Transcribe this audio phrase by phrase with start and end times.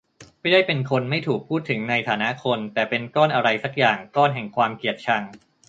[0.41, 5.23] ไม่ได้เป็น-คน ไม่ถูกพูดถึงในฐานะ -คน แต่เป็นก้อนอะไรสักอย่าง ก้อนแห่งความเกลียดชัง